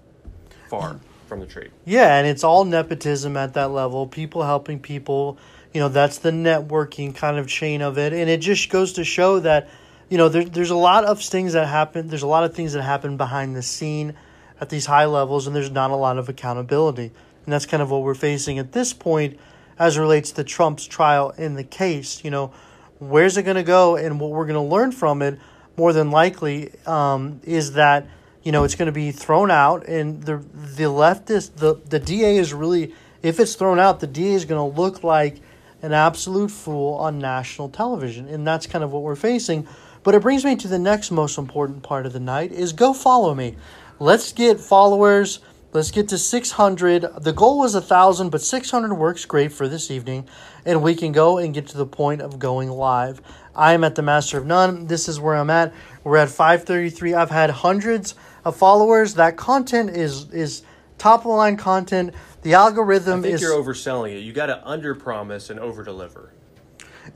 far 0.71 1.01
from 1.29 1.41
the 1.41 1.47
tree. 1.47 1.69
Yeah, 1.85 2.17
and 2.19 2.27
it's 2.27 2.43
all 2.43 2.65
nepotism 2.65 3.37
at 3.37 3.55
that 3.55 3.71
level. 3.71 4.07
People 4.07 4.43
helping 4.43 4.81
people. 4.81 5.39
You 5.73 5.81
know, 5.81 5.89
that's 5.89 6.19
the 6.19 6.31
networking 6.31 7.15
kind 7.15 7.39
of 7.39 7.47
chain 7.47 7.83
of 7.83 7.99
it, 7.99 8.13
and 8.13 8.29
it 8.29 8.41
just 8.41 8.71
goes 8.71 8.95
to 8.95 9.05
show 9.05 9.39
that 9.41 9.69
you 10.09 10.17
know, 10.17 10.29
there, 10.29 10.45
there's 10.45 10.71
a 10.71 10.77
lot 10.77 11.05
of 11.05 11.23
things 11.23 11.53
that 11.53 11.67
happen. 11.67 12.09
There's 12.09 12.23
a 12.23 12.27
lot 12.27 12.45
of 12.45 12.55
things 12.55 12.73
that 12.73 12.83
happen 12.83 13.17
behind 13.17 13.55
the 13.55 13.63
scene. 13.63 14.15
at 14.61 14.71
these 14.71 14.87
high 14.87 15.05
levels, 15.05 15.47
and 15.47 15.55
there's 15.55 15.71
not 15.71 15.91
a 15.91 15.97
lot 15.97 16.19
of 16.19 16.29
accountability. 16.29 17.13
And 17.45 17.53
that's 17.53 17.67
kind 17.67 17.83
of 17.83 17.91
what 17.91 18.03
we're 18.03 18.15
facing 18.15 18.59
at 18.59 18.73
this 18.73 18.93
point 18.93 19.39
as 19.79 19.97
relates 19.97 20.33
to 20.33 20.45
Trump's 20.45 20.85
trial 20.87 21.31
in 21.31 21.55
the 21.55 21.65
case. 21.65 22.25
You 22.25 22.31
know, 22.31 22.53
where's 22.99 23.37
it 23.37 23.45
going 23.45 23.57
to 23.57 23.63
go, 23.63 23.97
and 23.97 24.19
what 24.19 24.31
we're 24.31 24.47
going 24.47 24.55
to 24.55 24.75
learn 24.75 24.93
from 24.93 25.23
it, 25.23 25.39
more 25.77 25.93
than 25.93 26.11
likely, 26.11 26.73
um, 26.87 27.41
is 27.45 27.75
that 27.75 28.09
you 28.49 28.53
know 28.53 28.65
it's 28.65 28.77
going 28.77 28.87
to 28.87 28.93
be 28.93 29.13
thrown 29.13 29.51
out, 29.51 29.87
and 29.87 30.23
the 30.23 30.39
the 30.55 30.85
leftist 30.85 31.57
the 31.57 31.75
the 31.91 31.99
DA 31.99 32.39
is 32.39 32.55
really 32.55 32.95
if 33.23 33.39
it's 33.41 33.55
thrown 33.57 33.79
out, 33.79 34.01
the 34.01 34.07
DA 34.07 34.33
is 34.33 34.47
going 34.47 34.59
to 34.59 34.81
look 34.81 35.05
like 35.05 35.43
an 35.83 35.93
absolute 35.93 36.51
fool 36.51 36.95
on 36.95 37.19
national 37.19 37.69
television, 37.69 38.27
and 38.27 38.47
that's 38.47 38.67
kind 38.67 38.83
of 38.83 38.91
what 38.91 39.03
we're 39.03 39.17
facing. 39.17 39.69
But 40.03 40.15
it 40.15 40.23
brings 40.23 40.47
me 40.47 40.57
to 40.57 40.67
the 40.67 40.79
next 40.79 41.11
most 41.11 41.37
important 41.37 41.83
part 41.83 42.07
of 42.07 42.15
the 42.15 42.21
night: 42.21 42.51
is 42.51 42.73
go 42.73 42.95
follow 42.95 43.35
me. 43.35 43.57
Let's 43.99 44.33
get 44.33 44.59
followers. 44.59 45.41
Let's 45.75 45.91
get 45.91 46.09
to 46.09 46.17
600. 46.17 47.05
The 47.21 47.33
goal 47.35 47.59
was 47.59 47.75
a 47.75 47.81
1,000, 47.81 48.31
but 48.31 48.41
600 48.41 48.95
works 48.95 49.27
great 49.27 49.53
for 49.53 49.69
this 49.69 49.91
evening, 49.91 50.27
and 50.65 50.83
we 50.83 50.95
can 50.95 51.13
go 51.13 51.37
and 51.37 51.53
get 51.53 51.67
to 51.67 51.77
the 51.77 51.85
point 51.85 52.23
of 52.23 52.39
going 52.39 52.71
live. 52.71 53.21
I 53.59 53.73
am 53.73 53.83
at 53.83 53.97
the 53.97 54.03
Master 54.03 54.39
of 54.39 54.47
None. 54.47 54.87
This 54.87 55.09
is 55.09 55.19
where 55.19 55.35
I'm 55.35 55.51
at. 55.51 55.75
We're 56.05 56.17
at 56.19 56.29
533. 56.29 57.13
I've 57.13 57.31
had 57.31 57.51
hundreds 57.51 58.15
of 58.45 58.57
followers. 58.57 59.15
That 59.15 59.37
content 59.37 59.91
is 59.91 60.31
is 60.31 60.63
top 60.97 61.21
of 61.21 61.25
the 61.25 61.31
line 61.31 61.57
content. 61.57 62.15
The 62.43 62.55
algorithm 62.55 63.19
I 63.19 63.23
think 63.23 63.35
is. 63.35 63.43
you're 63.43 63.61
overselling 63.61 64.17
it. 64.17 64.21
You 64.21 64.33
got 64.33 64.47
to 64.47 64.67
under 64.67 64.95
promise 64.95 65.51
and 65.51 65.59
over 65.59 65.83
deliver. 65.83 66.31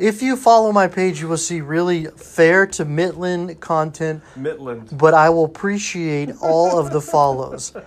If 0.00 0.20
you 0.20 0.36
follow 0.36 0.72
my 0.72 0.88
page, 0.88 1.20
you 1.20 1.28
will 1.28 1.36
see 1.36 1.60
really 1.60 2.06
fair 2.06 2.66
to 2.68 2.84
Midland 2.84 3.60
content, 3.60 4.22
Midland. 4.34 4.88
but 4.98 5.14
I 5.14 5.30
will 5.30 5.44
appreciate 5.44 6.30
all 6.40 6.78
of 6.78 6.90
the 6.90 7.00
follows. 7.00 7.72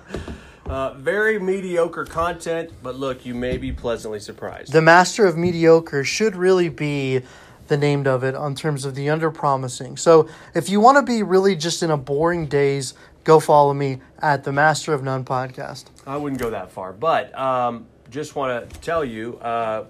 Uh, 0.65 0.95
very 0.95 1.37
mediocre 1.37 2.05
content, 2.05 2.71
but 2.81 2.95
look, 2.95 3.23
you 3.23 3.35
may 3.35 3.55
be 3.55 3.71
pleasantly 3.71 4.19
surprised. 4.19 4.71
The 4.71 4.81
Master 4.81 5.27
of 5.27 5.37
Mediocre 5.37 6.03
should 6.03 6.35
really 6.35 6.69
be 6.69 7.21
the 7.67 7.77
name 7.77 8.05
of 8.07 8.23
it 8.23 8.35
on 8.35 8.55
terms 8.55 8.85
of 8.85 8.95
the 8.95 9.09
under 9.09 9.31
promising. 9.31 9.97
So 9.97 10.27
if 10.53 10.69
you 10.69 10.79
want 10.79 10.97
to 10.97 11.03
be 11.03 11.23
really 11.23 11.55
just 11.55 11.83
in 11.83 11.91
a 11.91 11.97
boring 11.97 12.47
days, 12.47 12.93
go 13.23 13.39
follow 13.39 13.73
me 13.73 13.99
at 14.19 14.43
the 14.43 14.51
Master 14.51 14.93
of 14.93 15.03
None 15.03 15.25
podcast. 15.25 15.85
I 16.05 16.17
wouldn't 16.17 16.41
go 16.41 16.49
that 16.51 16.71
far, 16.71 16.93
but 16.93 17.37
um, 17.37 17.87
just 18.09 18.35
want 18.35 18.69
to 18.69 18.79
tell 18.81 19.03
you, 19.03 19.37
uh, 19.37 19.85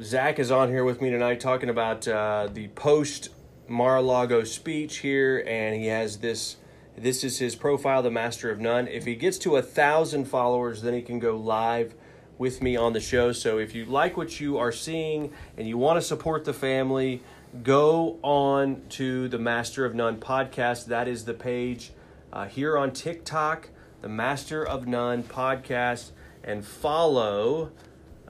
Zach 0.00 0.38
is 0.38 0.50
on 0.50 0.68
here 0.68 0.84
with 0.84 1.02
me 1.02 1.10
tonight 1.10 1.40
talking 1.40 1.68
about 1.68 2.06
uh, 2.06 2.48
the 2.52 2.68
post 2.68 3.30
Mar-a-Lago 3.66 4.44
speech 4.44 4.98
here, 4.98 5.44
and 5.46 5.76
he 5.76 5.88
has 5.88 6.18
this. 6.18 6.56
This 6.96 7.22
is 7.22 7.38
his 7.38 7.54
profile, 7.54 8.02
the 8.02 8.10
Master 8.10 8.50
of 8.50 8.58
None. 8.58 8.88
If 8.88 9.04
he 9.04 9.14
gets 9.14 9.38
to 9.38 9.54
a 9.54 9.62
thousand 9.62 10.24
followers, 10.24 10.82
then 10.82 10.94
he 10.94 11.02
can 11.02 11.20
go 11.20 11.36
live 11.36 11.94
with 12.38 12.62
me 12.62 12.76
on 12.76 12.92
the 12.92 13.00
show. 13.00 13.32
So 13.32 13.58
if 13.58 13.74
you 13.74 13.84
like 13.84 14.16
what 14.16 14.40
you 14.40 14.58
are 14.58 14.72
seeing 14.72 15.32
and 15.56 15.68
you 15.68 15.76
want 15.76 15.98
to 15.98 16.02
support 16.02 16.44
the 16.44 16.54
family, 16.54 17.22
go 17.62 18.18
on 18.22 18.82
to 18.90 19.28
the 19.28 19.38
Master 19.38 19.84
of 19.84 19.94
None 19.94 20.18
podcast. 20.18 20.86
That 20.86 21.08
is 21.08 21.24
the 21.24 21.34
page 21.34 21.90
uh, 22.32 22.46
here 22.46 22.78
on 22.78 22.92
TikTok, 22.92 23.70
the 24.00 24.08
Master 24.08 24.64
of 24.64 24.86
None 24.86 25.24
podcast, 25.24 26.12
and 26.44 26.64
follow. 26.64 27.72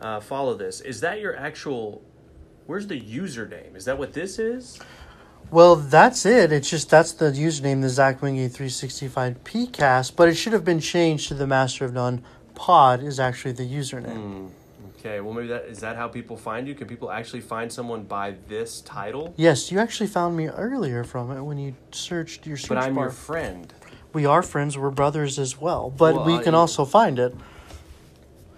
Uh, 0.01 0.21
follow 0.21 0.55
this. 0.55 0.81
Is 0.81 1.01
that 1.01 1.21
your 1.21 1.37
actual? 1.37 2.03
Where's 2.67 2.87
the 2.87 3.01
username? 3.01 3.77
Is 3.77 3.85
that 3.87 3.99
what 3.99 4.13
this 4.13 4.39
is? 4.39 4.79
Well, 5.51 5.77
that's 5.77 6.27
it. 6.27 6.53
It's 6.53 6.69
just 6.69 6.91
that's 6.91 7.13
the 7.13 7.33
username, 7.33 7.81
the 7.81 7.89
Zach 7.89 8.21
Wingate 8.21 8.53
365 8.53 9.43
PCast, 9.45 10.15
but 10.15 10.29
it 10.29 10.35
should 10.35 10.53
have 10.53 10.65
been 10.65 10.79
changed 10.79 11.29
to 11.29 11.35
the 11.35 11.47
Master 11.47 11.87
of 11.87 11.95
None 11.95 12.23
pod 12.59 13.03
is 13.03 13.19
actually 13.21 13.53
the 13.53 13.63
username. 13.65 14.51
Okay, 14.99 15.21
well 15.21 15.33
maybe 15.33 15.47
that 15.49 15.65
is 15.67 15.79
that 15.79 15.97
how 15.97 16.09
people 16.09 16.37
find 16.37 16.67
you? 16.67 16.75
Can 16.75 16.89
people 16.89 17.11
actually 17.11 17.41
find 17.41 17.73
someone 17.73 18.03
by 18.03 18.35
this 18.49 18.81
title? 18.81 19.33
Yes, 19.37 19.71
you 19.71 19.79
actually 19.79 20.09
found 20.09 20.37
me 20.37 20.49
earlier 20.49 21.05
from 21.05 21.31
it 21.31 21.41
when 21.43 21.57
you 21.57 21.75
searched 21.93 22.47
your 22.47 22.57
search 22.57 22.69
But 22.69 22.79
I'm 22.79 22.95
bar. 22.97 23.05
your 23.05 23.13
friend. 23.13 23.73
we 24.13 24.27
are 24.27 24.43
friends, 24.43 24.77
we're 24.77 24.91
brothers 24.91 25.39
as 25.39 25.61
well, 25.61 25.89
but 25.91 26.17
Well, 26.17 26.25
we 26.25 26.35
I- 26.35 26.43
can 26.43 26.55
also 26.55 26.85
find 26.85 27.19
it. 27.21 27.35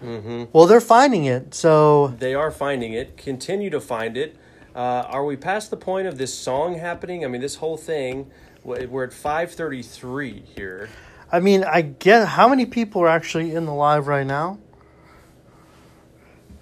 Mm-hmm. 0.02 0.44
Well, 0.54 0.64
they're 0.66 0.80
finding 0.80 1.26
it, 1.26 1.54
so 1.54 2.08
They 2.18 2.34
are 2.34 2.50
finding 2.50 2.94
it. 2.94 3.18
Continue 3.18 3.68
to 3.68 3.80
find 3.80 4.16
it. 4.16 4.34
Uh, 4.74 4.78
are 5.14 5.24
we 5.26 5.36
past 5.36 5.70
the 5.70 5.76
point 5.76 6.06
of 6.06 6.16
this 6.16 6.32
song 6.32 6.76
happening? 6.78 7.22
I 7.24 7.28
mean, 7.28 7.42
this 7.42 7.56
whole 7.56 7.76
thing. 7.76 8.30
We're 8.64 9.04
at 9.04 9.12
five 9.12 9.52
thirty 9.52 9.82
three 9.82 10.42
here. 10.54 10.88
I 11.32 11.38
mean, 11.38 11.62
I 11.64 11.82
get 11.82 12.26
how 12.26 12.48
many 12.48 12.66
people 12.66 13.02
are 13.02 13.08
actually 13.08 13.54
in 13.54 13.64
the 13.64 13.74
live 13.74 14.08
right 14.08 14.26
now? 14.26 14.58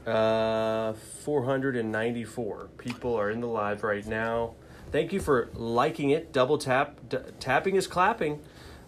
Uh, 0.07 0.93
494 1.25 2.69
people 2.79 3.15
are 3.15 3.31
in 3.31 3.41
the 3.41 3.47
live 3.47 3.83
right 3.83 4.07
now. 4.07 4.55
Thank 4.91 5.13
you 5.13 5.21
for 5.21 5.51
liking 5.55 6.11
it. 6.11 6.33
Double 6.33 6.59
tap. 6.59 6.99
D- 7.09 7.19
tapping 7.41 7.77
is 7.77 7.87
clapping. 7.87 8.41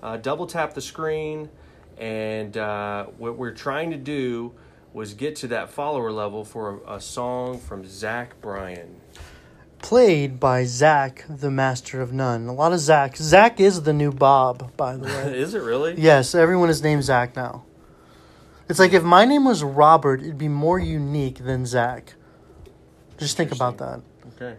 Uh, 0.03 0.17
double 0.17 0.47
tap 0.47 0.75
the 0.75 0.81
screen. 0.81 1.51
And 1.99 2.57
uh, 2.57 3.07
what 3.19 3.37
we're 3.37 3.53
trying 3.53 3.91
to 3.91 3.99
do 3.99 4.55
was 4.93 5.15
get 5.15 5.37
to 5.37 5.49
that 5.49 5.71
follower 5.71 6.11
level 6.11 6.45
for 6.45 6.81
a, 6.87 6.95
a 6.97 7.01
song 7.01 7.59
from 7.59 7.87
Zach 7.87 8.41
Bryan. 8.41 9.00
Played 9.83 10.39
by 10.39 10.65
Zach, 10.65 11.25
the 11.29 11.51
Master 11.51 12.01
of 12.01 12.13
None. 12.13 12.47
A 12.47 12.53
lot 12.53 12.73
of 12.73 12.81
Zach. 12.81 13.17
Zach 13.17 13.59
is 13.59 13.83
the 13.83 13.93
new 13.93 14.13
Bob, 14.13 14.77
by 14.77 14.97
the 14.97 15.05
way. 15.07 15.39
is 15.39 15.55
it 15.55 15.63
really? 15.63 15.95
yes, 15.99 16.35
everyone 16.35 16.69
is 16.69 16.83
named 16.83 17.03
Zach 17.03 17.35
now. 17.35 17.65
It's 18.69 18.79
like 18.79 18.93
if 18.93 19.03
my 19.03 19.25
name 19.25 19.45
was 19.45 19.65
Robert, 19.65 20.21
it'd 20.21 20.39
be 20.39 20.49
more 20.49 20.79
unique 20.79 21.39
than 21.39 21.67
Zach. 21.67 22.15
Just 23.19 23.37
think 23.37 23.53
about 23.53 23.79
that. 23.79 24.01
Okay. 24.37 24.57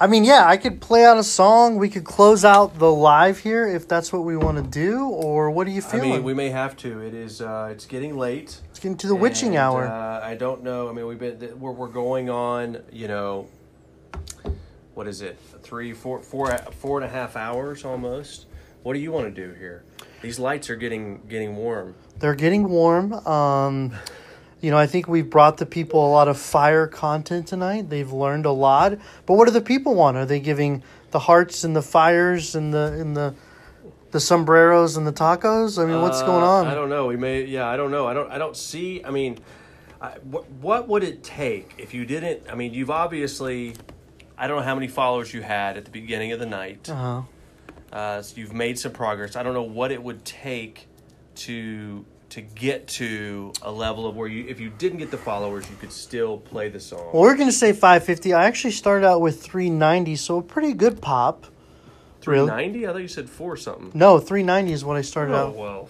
I 0.00 0.06
mean, 0.06 0.24
yeah, 0.24 0.46
I 0.46 0.56
could 0.56 0.80
play 0.80 1.04
out 1.04 1.18
a 1.18 1.22
song. 1.22 1.76
We 1.76 1.90
could 1.90 2.04
close 2.04 2.44
out 2.44 2.78
the 2.78 2.90
live 2.90 3.38
here 3.38 3.66
if 3.66 3.86
that's 3.86 4.10
what 4.12 4.24
we 4.24 4.36
want 4.36 4.56
to 4.56 4.62
do. 4.62 5.06
Or 5.06 5.50
what 5.50 5.66
are 5.66 5.70
you 5.70 5.82
I 5.82 5.90
feeling? 5.90 6.10
mean, 6.10 6.22
we 6.22 6.32
may 6.34 6.48
have 6.48 6.76
to. 6.78 7.00
It 7.00 7.12
is. 7.14 7.42
Uh, 7.42 7.68
it's 7.70 7.84
getting 7.84 8.16
late. 8.16 8.58
it's 8.70 8.78
getting 8.78 8.96
to 8.98 9.06
the 9.06 9.14
witching 9.14 9.56
hour. 9.56 9.86
Uh, 9.86 10.20
I 10.24 10.34
don't 10.34 10.62
know. 10.62 10.88
I 10.88 10.92
mean, 10.92 11.06
we've 11.06 11.18
been 11.18 11.60
we're, 11.60 11.72
we're 11.72 11.88
going 11.88 12.30
on. 12.30 12.78
You 12.90 13.06
know, 13.06 13.48
what 14.94 15.06
is 15.08 15.22
it? 15.22 15.38
Three, 15.62 15.92
four, 15.92 16.20
four, 16.22 16.56
four 16.78 16.98
and 17.00 17.04
a 17.04 17.12
half 17.12 17.36
hours 17.36 17.84
almost. 17.84 18.46
What 18.82 18.94
do 18.94 18.98
you 18.98 19.12
want 19.12 19.32
to 19.34 19.46
do 19.48 19.54
here? 19.54 19.84
These 20.22 20.38
lights 20.38 20.70
are 20.70 20.76
getting 20.76 21.22
getting 21.28 21.56
warm. 21.56 21.94
They're 22.18 22.34
getting 22.34 22.68
warm. 22.68 23.12
Um, 23.26 23.92
you 24.60 24.70
know, 24.70 24.78
I 24.78 24.86
think 24.86 25.08
we've 25.08 25.28
brought 25.28 25.56
the 25.56 25.66
people 25.66 26.06
a 26.06 26.10
lot 26.10 26.28
of 26.28 26.38
fire 26.38 26.86
content 26.86 27.48
tonight. 27.48 27.90
They've 27.90 28.12
learned 28.12 28.46
a 28.46 28.52
lot. 28.52 28.98
But 29.26 29.34
what 29.34 29.46
do 29.46 29.52
the 29.52 29.60
people 29.60 29.94
want? 29.94 30.16
Are 30.16 30.26
they 30.26 30.40
giving 30.40 30.82
the 31.10 31.18
hearts 31.18 31.64
and 31.64 31.74
the 31.74 31.82
fires 31.82 32.54
and 32.54 32.72
the 32.72 32.92
and 33.00 33.16
the 33.16 33.34
the 34.12 34.20
sombreros 34.20 34.96
and 34.96 35.06
the 35.06 35.12
tacos? 35.12 35.82
I 35.82 35.86
mean, 35.86 36.00
what's 36.02 36.20
Uh, 36.20 36.26
going 36.26 36.44
on? 36.44 36.66
I 36.66 36.74
don't 36.74 36.90
know. 36.90 37.06
We 37.06 37.16
may. 37.16 37.44
Yeah, 37.44 37.68
I 37.68 37.76
don't 37.76 37.90
know. 37.90 38.06
I 38.06 38.14
don't. 38.14 38.30
I 38.30 38.38
don't 38.38 38.56
see. 38.56 39.04
I 39.04 39.10
mean, 39.10 39.38
I, 40.00 40.10
what 40.22 40.48
what 40.50 40.88
would 40.88 41.02
it 41.02 41.24
take 41.24 41.74
if 41.78 41.94
you 41.94 42.04
didn't? 42.04 42.42
I 42.50 42.54
mean, 42.54 42.74
you've 42.74 42.90
obviously. 42.90 43.74
I 44.42 44.48
don't 44.48 44.56
know 44.56 44.64
how 44.64 44.74
many 44.74 44.88
followers 44.88 45.32
you 45.32 45.40
had 45.40 45.76
at 45.76 45.84
the 45.84 45.92
beginning 45.92 46.32
of 46.32 46.40
the 46.40 46.46
night. 46.46 46.90
Uh-huh. 46.90 47.22
Uh, 47.92 48.22
so 48.22 48.40
you've 48.40 48.52
made 48.52 48.76
some 48.76 48.90
progress. 48.90 49.36
I 49.36 49.44
don't 49.44 49.54
know 49.54 49.62
what 49.62 49.92
it 49.92 50.02
would 50.02 50.24
take 50.24 50.88
to 51.36 52.04
to 52.30 52.40
get 52.40 52.88
to 52.88 53.52
a 53.62 53.70
level 53.70 54.04
of 54.04 54.16
where 54.16 54.26
you, 54.26 54.48
if 54.48 54.58
you 54.58 54.68
didn't 54.70 54.98
get 54.98 55.12
the 55.12 55.18
followers, 55.18 55.70
you 55.70 55.76
could 55.76 55.92
still 55.92 56.38
play 56.38 56.68
the 56.68 56.80
song. 56.80 57.10
Well, 57.12 57.22
we're 57.22 57.36
gonna 57.36 57.52
say 57.52 57.72
550. 57.72 58.32
I 58.32 58.46
actually 58.46 58.72
started 58.72 59.06
out 59.06 59.20
with 59.20 59.40
390, 59.40 60.16
so 60.16 60.38
a 60.38 60.42
pretty 60.42 60.72
good 60.72 61.00
pop. 61.00 61.46
Three 62.20 62.44
ninety? 62.44 62.88
I 62.88 62.92
thought 62.92 63.02
you 63.02 63.06
said 63.06 63.30
four 63.30 63.56
something. 63.56 63.92
No, 63.94 64.18
390 64.18 64.72
is 64.72 64.84
what 64.84 64.96
I 64.96 65.02
started 65.02 65.34
Oh 65.34 65.36
out. 65.36 65.54
Oh 65.54 65.60
well, 65.60 65.88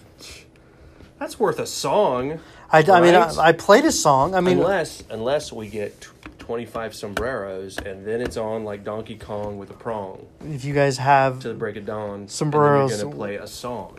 that's 1.19 1.41
worth 1.41 1.59
a 1.59 1.67
song. 1.67 2.39
I, 2.71 2.81
I 2.81 3.01
mean. 3.01 3.15
I, 3.15 3.35
I 3.39 3.53
played 3.53 3.87
a 3.87 3.93
song. 3.93 4.35
I 4.35 4.41
mean, 4.41 4.59
unless 4.59 5.05
unless 5.09 5.53
we 5.53 5.69
get 5.69 6.09
t- 6.53 6.67
twenty 6.67 6.67
five 6.67 6.95
sombreros 6.95 7.79
and 7.79 8.07
then 8.07 8.21
it's 8.21 8.37
on 8.37 8.65
like 8.65 8.85
Donkey 8.85 9.17
Kong 9.17 9.59
with 9.59 9.71
a 9.71 9.75
prong 9.75 10.27
if 10.49 10.65
you 10.65 10.75
guys 10.75 10.99
have, 10.99 11.41
to 11.41 11.49
the 11.49 11.55
break 11.55 11.77
of 11.77 11.87
dawn. 11.87 12.29
Sombreros. 12.29 12.93
And 12.93 13.01
then 13.01 13.07
you're 13.07 13.07
gonna 13.07 13.17
play 13.17 13.37
a 13.37 13.47
song. 13.47 13.99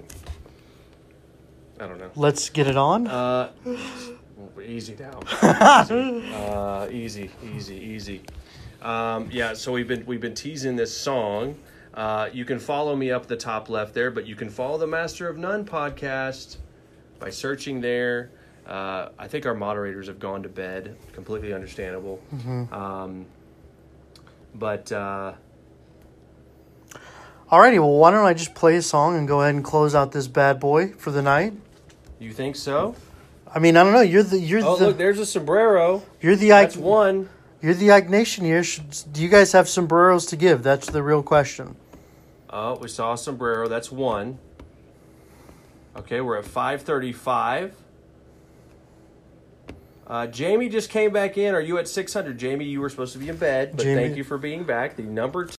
I 1.80 1.88
don't 1.88 2.00
know. 2.00 2.12
let's 2.16 2.50
get 2.50 2.68
it 2.68 2.78
on. 2.78 3.08
Uh, 3.08 3.52
easy 4.66 4.96
now. 5.00 5.20
easy. 5.84 6.34
Uh, 6.34 6.88
easy, 6.92 7.30
easy, 7.56 7.76
easy. 7.76 8.22
Um, 8.82 9.30
yeah, 9.32 9.54
so 9.54 9.72
we've 9.72 9.88
been 9.88 10.06
we've 10.06 10.22
been 10.22 10.36
teasing 10.36 10.76
this 10.76 10.96
song. 10.96 11.56
Uh, 11.94 12.30
you 12.34 12.44
can 12.44 12.60
follow 12.60 12.96
me 12.96 13.12
up 13.12 13.28
the 13.28 13.38
top 13.38 13.70
left 13.70 13.94
there, 13.94 14.12
but 14.12 14.26
you 14.26 14.36
can 14.36 14.50
follow 14.50 14.78
the 14.78 14.88
Master 14.88 15.30
of 15.30 15.38
None 15.38 15.64
podcast 15.64 16.58
by 17.20 17.30
searching 17.30 17.82
there. 17.82 18.32
Uh, 18.68 19.10
I 19.20 19.28
think 19.28 19.46
our 19.46 19.54
moderators 19.54 20.08
have 20.08 20.20
gone 20.20 20.44
to 20.44 20.50
bed. 20.50 20.96
Completely 21.14 21.54
understandable. 21.54 22.22
Um, 22.72 23.26
but 24.56 24.92
uh, 24.92 25.34
Alrighty, 27.52 27.74
well, 27.80 27.92
why 27.92 28.12
don't 28.12 28.26
I 28.26 28.34
just 28.34 28.56
play 28.56 28.76
a 28.78 28.82
song 28.82 29.18
and 29.18 29.28
go 29.28 29.42
ahead 29.42 29.54
and 29.56 29.64
close 29.64 29.94
out 29.94 30.12
this 30.12 30.28
bad 30.28 30.60
boy 30.60 30.90
for 30.98 31.12
the 31.12 31.22
night? 31.22 31.54
You 32.20 32.32
think 32.32 32.56
so? 32.56 32.96
I 33.54 33.60
mean, 33.60 33.78
I 33.78 33.84
don't 33.84 33.94
know. 33.94 34.02
You're 34.02 34.24
the 34.24 34.40
you're 34.40 34.64
Oh, 34.64 34.78
the 34.78 34.88
look, 34.88 34.98
there's 34.98 35.20
a 35.20 35.26
sombrero. 35.26 36.02
you're 36.22 36.36
the 36.36 36.54
Ike 36.54 36.70
That's 36.70 36.78
one. 36.78 37.30
you're 37.62 37.74
the 37.76 37.92
Ike 37.92 38.10
Nation 38.10 38.46
here. 38.46 38.64
Should, 38.64 38.90
do 39.12 39.22
you 39.22 39.30
guys 39.30 39.52
have 39.52 39.68
sombreros 39.70 40.26
to 40.28 40.36
give? 40.36 40.64
That's 40.64 40.88
the 40.90 41.04
real 41.04 41.22
question. 41.22 41.76
Oh, 42.50 42.78
we 42.78 42.88
saw 42.88 43.14
a 43.14 43.18
sombrero. 43.18 43.68
That's 43.68 43.92
one. 43.92 44.40
Okay, 45.96 46.22
we're 46.22 46.38
at 46.38 46.46
535. 46.46 47.76
Uh, 50.06 50.28
Jamie 50.28 50.68
just 50.70 50.90
came 50.90 51.12
back 51.12 51.38
in. 51.38 51.56
Are 51.56 51.62
you 51.62 51.78
at 51.78 51.88
600? 51.88 52.38
Jamie, 52.38 52.66
you 52.66 52.82
were 52.82 52.90
supposed 52.90 53.14
to 53.14 53.20
be 53.20 53.30
in 53.30 53.38
bed, 53.38 53.72
but 53.76 53.84
Jamie- 53.84 54.02
thank 54.04 54.18
you 54.18 54.24
for 54.24 54.38
being 54.38 54.64
back. 54.64 54.96
The 54.98 55.04
number 55.04 55.46